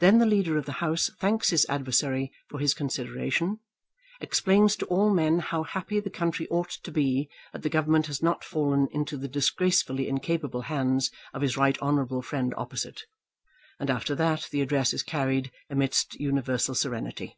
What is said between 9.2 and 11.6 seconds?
disgracefully incapable hands of his